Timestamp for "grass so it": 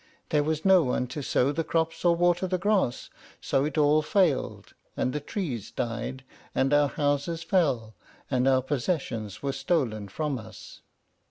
2.57-3.77